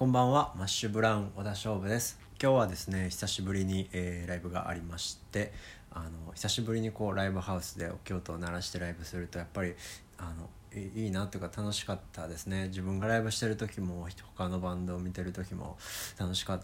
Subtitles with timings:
[0.00, 0.54] こんばんは。
[0.56, 2.18] マッシュブラウン小田勝負です。
[2.42, 5.52] 今日はですね久しぶりに、えー、ライブがありまして
[5.90, 9.74] あの久しぶりにこうライブハウスで京都を鳴らしてライブするとやっぱり
[10.16, 10.48] あの
[10.94, 12.68] いいなというか楽しかったですね。
[12.68, 15.76] 自分がライブしてる時も他のバンドを見てる時も
[16.18, 16.60] 楽しかっ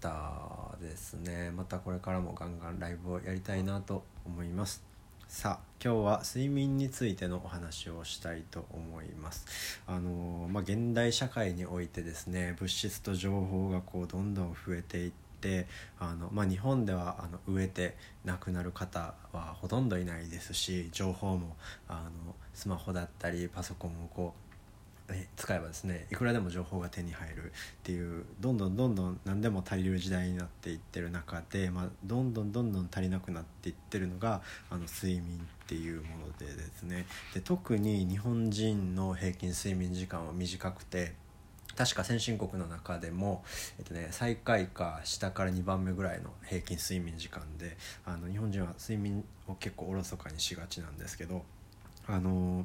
[0.00, 1.50] たですね。
[1.56, 4.95] またこれからもガンガンライブをやりたいなと思います。
[5.28, 9.82] さあ今日は睡眠についてのお話をしたいと思います。
[9.86, 15.66] あのまあ、現代社会においてですね物質と情報がこうどんどん増えていって
[15.98, 21.56] あの、まあ、日本ではあの植えて亡くなる方はほとんどいないですし情報も
[21.88, 24.45] あのスマホだったりパソコンをこう
[25.36, 27.50] 使えばですねいくらでも情報が手に入るっ
[27.84, 37.06] ていうどんどんどんどん何でも足りる時代になっていってる中で、まあ、どんどんどんどん足りなくなっていってるのがあの睡眠っていうものでですね。
[37.34, 41.14] で特に日本人の平均睡眠時間は短くて
[41.76, 43.44] 確か先進国の中でも、
[43.78, 51.44] えっとね、最下位か下から2番目ぐらいの平均睡眠時間であの日本人は睡眠を結構おろそかにしがちなんですけど
[52.08, 52.64] あのー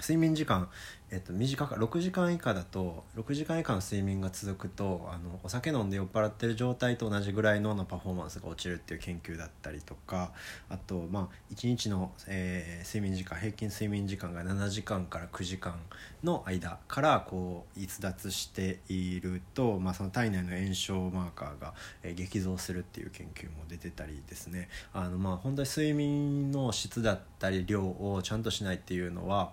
[0.00, 0.68] 睡眠時間、
[1.10, 10.32] えっと、短か6時間以下だと6時間以下の睡眠が続くとあのお酒飲んで酔っ払ってる状態と同じぐらい脳のパフォーマンスが落ちるっていう研究だったりとか
[10.68, 15.78] あと、まあ、1日の、えー、睡眠時間平均睡眠時間が7時間から9時間
[16.24, 24.68] の間からこう逸脱していると、まあ、その体内の炎症マーカーが、えー、激増するっていう研究も出てたりですね。
[24.92, 29.52] あの、まあ、本当に睡眠の質だったり量をちゃんとしないっていうのは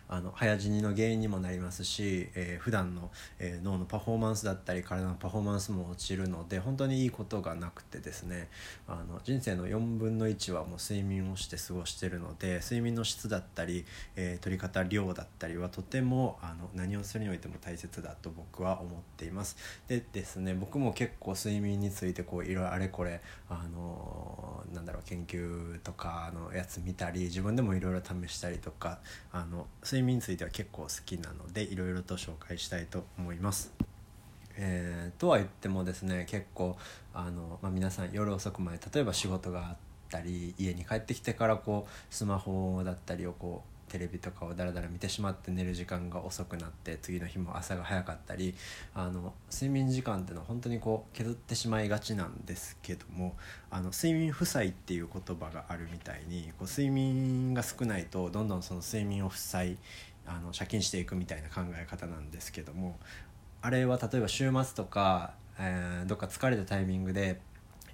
[0.11, 8.49] あの早死にの原因にもなりますし、えー、普段の、えー、脳のパフォーマンスだったり体のパフォーマンスも落ちるので本当にいいことがなくてですね
[8.89, 13.85] あの人生の4分の1はもう睡眠をして過ごしてるので睡眠の質だったり、
[14.17, 19.55] えー、取り方量だったりはとてもあの何をするにおいても大切だと僕は思っています。
[19.87, 28.99] でですね僕も結構睡眠についてこういろいろあれこれあのなんだろう研究とかのやつ見たり自分でもいろいろ試したりとか
[29.31, 33.71] あの睡睡眠については結構好きなのでいろいろと紹介したいと思います。
[34.57, 36.75] えー、とは言ってもですね結構
[37.13, 39.77] あの、まあ、皆さん夜遅くまで例えば仕事があっ
[40.09, 48.55] たり家に帰ってきてからこうスマホだったりをこうテレビとかをだらだら見てしまって寝る時間が遅くなって次の日も朝が早かったり
[48.95, 53.35] あの睡眠時間っていうのは本当にこう削ってしまいがちなんですけども
[53.69, 59.77] あの睡眠負債っていう言葉があるみたいにこう睡眠が少ないとどんどんその睡眠を負債
[60.25, 62.97] あの借金していくみたいな考え方なんですけども
[63.61, 67.41] あれは例えば週末とか、えー、どっか疲れたタイミングで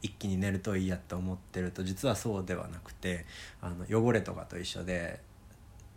[0.04, 3.26] 一気に寝るといいやって思ってると実はそうではなくて
[3.62, 5.20] あの汚れとかと一緒で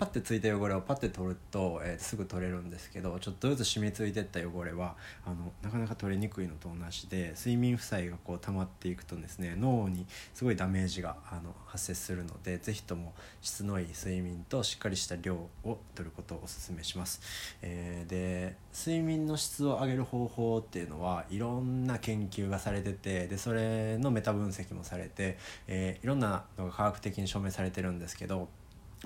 [0.00, 4.96] パッてついた汚れをパッて取ると、えー、すぐ取れるんですけどちょっとずつ染みついてった汚れは
[5.26, 13.12] あのなかなか取れにくいのと同じで睡眠負債がこう溜まっていくとですね脳にすごいダメージがあの発生するので是非とも
[13.42, 17.20] 質のいい睡眠としっかりした量を取ることをおすめします。
[17.60, 25.36] えー、で睡眠の質を上げる方法っていうのはいろんな研究がされててでそれのメタ分析もされて、
[25.66, 28.48] えー、いろんなのが科学的に証明されてるんですけど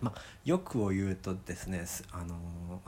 [0.01, 2.35] まあ、よくを言うとですね、あの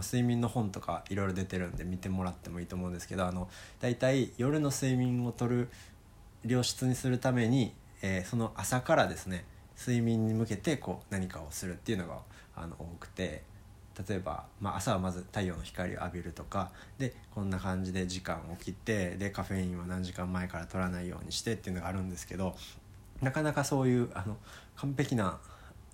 [0.01, 3.49] 睡眠の本とかいろいろ出てるんで見てもらってもいいと思うんですけどあの
[3.81, 5.69] だいたい夜の睡眠をとる
[6.45, 9.45] 良質にするために、えー、その朝からですね
[9.79, 12.19] 睡眠に向けてこう何かをするっていうのが
[12.57, 13.43] あの多くて
[14.09, 22.55] 例えば、まあ、朝はまず太陽の光を浴びるとかでこんな感じで時間を切ってでカフェインは何時間前から取らないようにしてっていうのがあるんですけど
[23.23, 24.37] なかなかそういうあの
[24.77, 25.39] 完璧な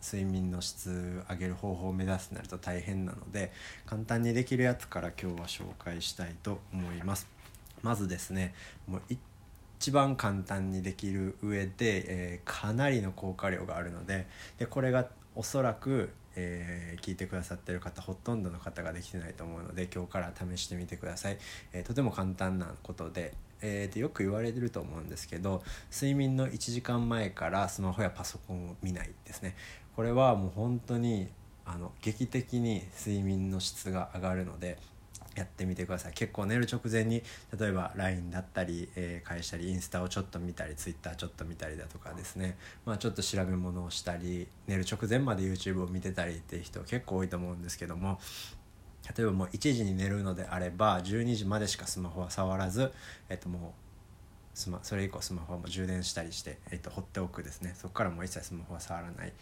[0.02, 3.52] 睡眠の質上げる方法を目指すとなると大変なので
[3.86, 7.28] 簡単にできるやつから今日は紹介したいと思います。
[7.82, 8.54] まずですね
[8.86, 9.02] もう
[9.80, 21.38] 一番簡単にできる上で、えー、かなりの効果量があるのででこれがおそらく、えー、聞いてくださってる方ほとんどの方ができてないと思うので今日から試してみてください、
[21.72, 25.62] えー、とても簡単なことでえー、よく言われてると思うんですけど
[25.92, 29.54] 睡眠の1時間前からスマホやパソコンを見ないですね。
[29.96, 31.28] これはもう本当に
[31.64, 34.78] あの劇的に睡眠の質が上がるので
[35.34, 36.12] やってみてください。
[36.12, 37.22] 結構寝る直前に
[37.58, 48.18] 例えば LINE だったり、えー、返したりインスタをちょっと見たり Twitter ちょっと見たりだとかですね、まあ、ちょっと調べ物をしたり寝る直前まで YouTube を見てたりっていう人結構多いと思うんですけども
[49.16, 52.92] 例えばもう1時に寝るのであれば12時までしかスマホは触らず、
[53.28, 53.82] えっと、もう
[54.54, 57.74] スマそれ以降スマホはも充電したりして、えっと、放っておくですね。
[57.76, 59.32] そこからもう一切スマホは触らない。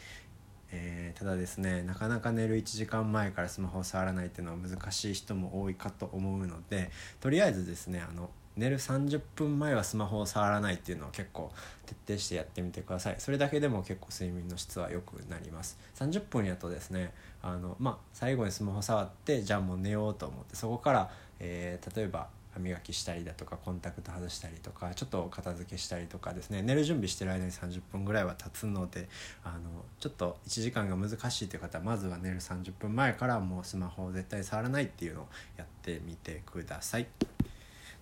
[0.72, 6.90] えー、ただですねなかなか寝る1時間前からスマホを触らないっていうのは難しい人も多いかと思うので
[7.20, 11.50] とりあえずですねあの寝る30分前はスマホを触らないっていうのを結構
[11.86, 13.14] 徹底してやってみてください。
[13.18, 15.78] それだけでも結構睡眠の質は良くなります。
[15.96, 17.12] 30分やとですね
[17.42, 29.08] あのまあ最後にスマホ触ってじゃあもう寝ようと思ってそこから、えー、例えば歯磨きしたりだとかコンタクト外したりとかちょっと片付けしたりとかですね寝る準備してる間に30分ぐらいは経つので
[29.44, 37.06] あのちょっと1時間が難しいという方はまずは寝る30分前からもうスマホを絶対触らないっていうのをやってみてください。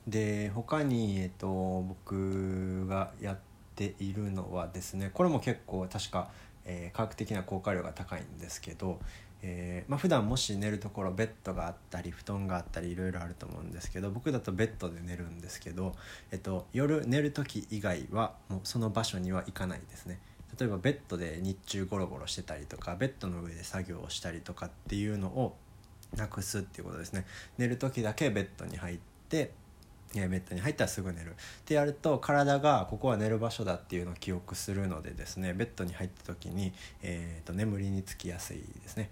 [0.06, 3.39] で他に、えっと、僕がやっ
[3.75, 6.31] ているのはですねこれも結構確か、
[6.65, 9.00] えー、科学的な効果量が高いんですけど、
[9.43, 15.94] えーまあ普段もし寝るところベッドがあったり布団があったりいろいろあると思うんですけど僕だとベッドで寝るんですけど、
[16.31, 20.20] えっと、夜寝る時以外はもうその場所には行かないですね。
[20.58, 25.55] 例えばベッドで日中ゴロゴロしてたりとかベッドの上で作業をしたりとかっていうのを
[26.17, 27.26] なくすっていうことですね
[27.58, 28.99] 寝る時だけベッドに入っ
[29.29, 29.52] て
[30.15, 31.31] ベッドに入ったらすぐ寝る。
[31.31, 31.35] っ
[31.65, 36.73] てやると体がここは寝る場所だっていうのを記憶するのでですねベッドに入った時に、
[37.03, 39.11] えーと、眠りにつきやすいですね。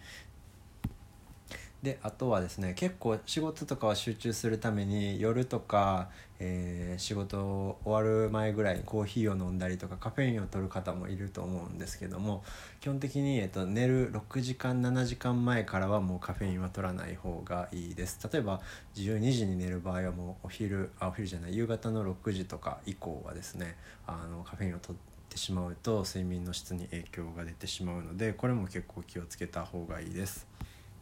[1.82, 6.08] であとはですね結構仕事とかは集中するために夜とか、
[6.40, 12.42] えー、仕事終わる前ぐらいコーヒーを飲んだりとかカフェインを取る方もいると思うんですけども
[12.80, 18.60] 基本的に、えーと、寝る6時間7時間前からはもうカフェインは取らない方がいいです例えば
[18.94, 23.76] 12時に寝る場合はもうお昼あお昼じゃない夕方の6時とか以降はですね
[24.06, 30.55] あのカフェインを取ってしまうと睡眠の質に影響が出てしまうのでこれも結構気をつけた方がいいです。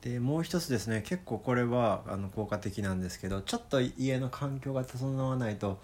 [0.04, 5.80] でもう一つですね結構これはあの効果的なんですけどちょっと家の環境が整わないと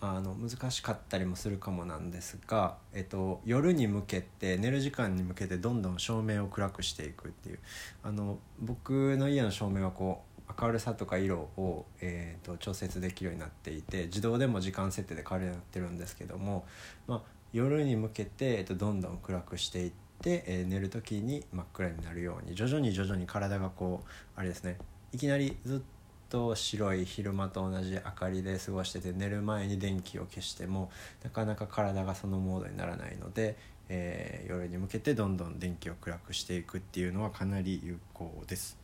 [0.00, 7.58] あの難しかったりもするかもなんですが、えっと、夜に向けて寝る時間に向けてどんどん照明を暗くしていくっていう
[8.04, 16.64] あの僕の家の照明はこう明るさとか色を、えーと、調節できるようになっていて自動でも時間設定で変わるようになってるんですけども、
[17.08, 17.22] まあ、
[17.52, 20.05] 夜に向けて、えっと、どんどん暗くしていって。
[20.22, 24.78] で、えー、寝る時に真っ暗になるように徐々に徐々に体がこうあれですね
[25.12, 25.80] いきなりずっ
[26.28, 30.90] と白い昼間と同じ明かりで過ごしてて寝る前に電気を消しても
[31.22, 33.56] なかなか体がそのモードにならないので、
[33.88, 38.78] えー、夜に向けてどんどん電気を暗くしていくっていうのはかなり有効です。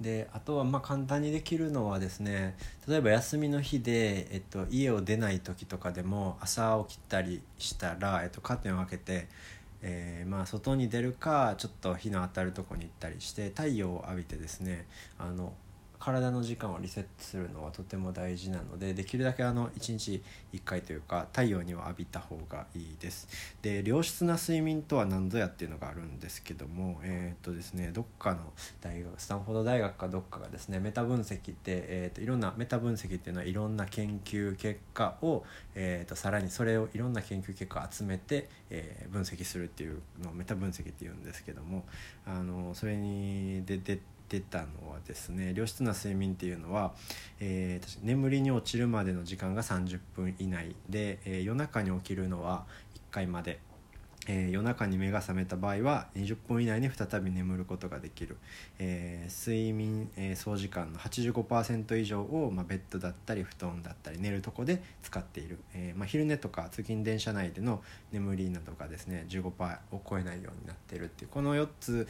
[0.00, 2.56] であとはまあ簡単にできるのはですね
[2.86, 9.28] 例えば休みの日で、えっと、家を出ない時とかでも朝起きたりしたら、えっと、カーテンを開けて
[9.82, 14.86] えー、まあ外に出るかちょっと日の当たるとこに行ったりして太陽を浴びてですね
[15.18, 15.52] あの
[15.98, 20.22] 体の時間をリセットするのはとても大事なのでできるだけあの1日
[20.52, 23.28] 1回というか太陽には浴びた方がいいです。
[23.62, 35.44] で良質な睡眠とは何ぞやっていうのがあるんですけどもえっ、とですねどっかの大学スタンフォード大学かどっかがですねメタ分析って、えーと、いろんなメタ分析っていうのはいろんな研究結果を、
[35.74, 41.84] えーと、さらにそれをいろんな研究結果を集めて、え、分析するっていうのをメタ分析っていうんですけども
[42.26, 46.92] あのそれに出てってたのはですね良質な睡眠っていうのは、
[47.40, 53.60] えー、眠りに落ちるまでの時間が30分以内で、えー、夜中に起きるのは1回まで。
[54.30, 58.36] えー、夜中に目が覚めた場合は20分以内に再び眠ることができる、
[58.78, 67.82] えー、睡眠、えー、総時間の85%以上を、まあ、ベッドだったり布団だったり寝るとこで使っている、えまあ、昼寝とか通勤電車内での
[68.12, 69.50] 眠りなどがですね15%
[69.92, 72.06] を超えないようになっているっていうこの4つ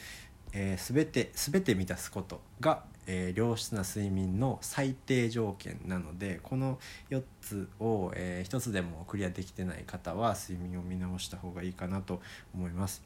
[0.52, 6.78] えー、全て全て満たすことが、えー、良質な睡眠の最低条件なのでこの
[7.10, 12.20] 4つを、えー、1つでもクリアできてない方は睡眠を見直した方がいいかなと
[12.54, 13.02] 思います。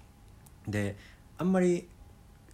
[0.67, 0.97] で
[1.39, 1.89] あんまり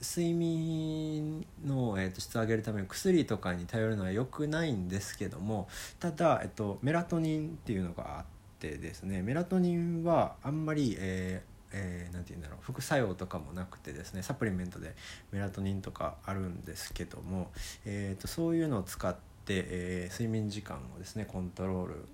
[0.00, 5.68] 睡眠の、えーと、質を上げるために薬とかに頼るのは良くないんですけども
[5.98, 8.24] ただ、えーと、メラトニンっていうのがあっ
[8.60, 11.42] てですねメラトニンはあんまり、え
[11.72, 14.94] えー、て言うんだろう副作用とかもなくてですねサプリメントで
[15.32, 17.50] メラトニンとかあるんですけども、
[17.84, 22.04] えーと、そういうのを使って、えー、睡眠時間をですねコントロール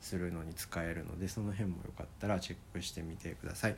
[0.00, 3.76] するのに使えるのでその辺もよかったらチェックしてみてください。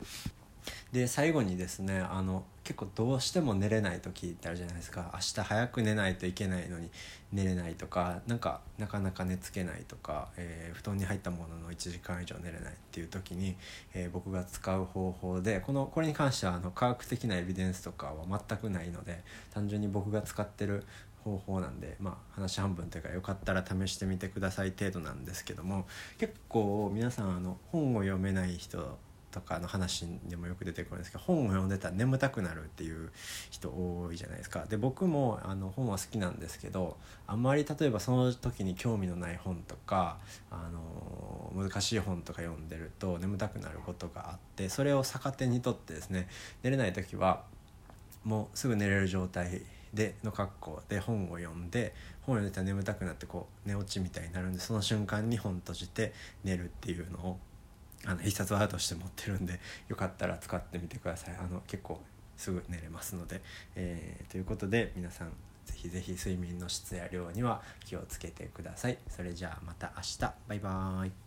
[0.91, 5.11] で最後にですねあの結構どうしても寝れない時ってあるじゃないですか。
[5.13, 6.89] 明日早く寝ないといけないのに
[7.31, 13.55] 寝れないとかなんかなかなか寝つけないとか、えー、布団に入ったものの1時間以上寝れないっていう時に、
[13.93, 19.23] えー、僕が使う方法でこのこれに関してはあの科学的なエビデンスとかは全くないので
[19.53, 20.83] 単純に僕が使ってる
[21.23, 25.85] 方法なんで、まあ、話半分というかよかったら試してみてください程度なんですけども
[26.17, 28.97] 結構皆さんあの本を読めない人
[29.31, 33.11] とかの話でもよく出てくるんですけど本を読んでたら眠たくなるっていう
[33.49, 34.65] 人多いじゃないですか。
[34.69, 40.17] で僕もあの本は好きなんですけどあんまり例えばその時に興味のない本とか
[40.49, 46.27] あの難しい本とか読んでると眠たくなることがあってそれを逆手にとってですね
[46.63, 47.43] 寝れない時は
[48.23, 49.61] もうすぐ寝れる状態
[49.93, 57.39] での格好で本を読んで本を読んでたら眠たくなってこう寝落ちみたいになるんでその瞬間に本閉じて寝るっていうのを
[58.07, 59.59] あの必殺技として持ってるんで
[59.89, 61.35] よかったら使ってみてください。
[61.37, 62.01] あの結構
[62.37, 63.41] すぐ寝れますので、
[63.75, 65.29] えー、ということで皆さん
[65.65, 68.97] ぜひぜひ睡眠の質や量には気をつけてください。
[69.09, 70.19] それじゃあまた明日。
[70.47, 71.26] バイバーイ。